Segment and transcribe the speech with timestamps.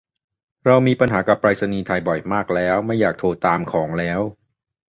[0.65, 4.19] เรามีปัญหากับไปรษณีย์ไทยบ่อยมากแล้วไม่อยากโทรตามของแล้ว